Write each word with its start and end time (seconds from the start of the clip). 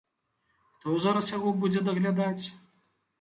Хто 0.77 0.95
зараз 1.03 1.29
яго 1.37 1.51
будзе 1.65 1.79
даглядаць? 1.91 2.45